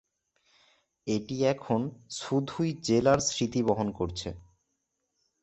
[1.07, 1.81] এটি এখন
[2.19, 4.29] শুধুই জেলার স্মৃতি বহন করছে।